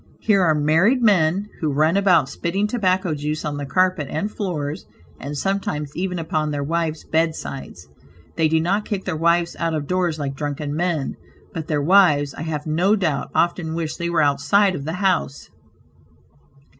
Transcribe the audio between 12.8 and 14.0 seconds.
doubt, often wish